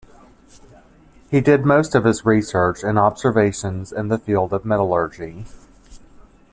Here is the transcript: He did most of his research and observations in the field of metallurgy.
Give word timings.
He 1.29 1.41
did 1.41 1.63
most 1.63 1.93
of 1.93 2.05
his 2.05 2.25
research 2.25 2.83
and 2.83 2.97
observations 2.97 3.91
in 3.93 4.07
the 4.07 4.17
field 4.17 4.51
of 4.51 4.65
metallurgy. 4.65 5.45